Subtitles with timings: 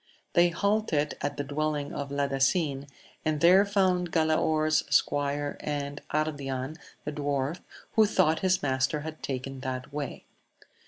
[0.33, 2.87] They halted a the dwelling of Ladasin,
[3.23, 9.59] and there found Galaor squire and Ardian the dwarf, who thought his mastc had taken
[9.59, 10.25] that way.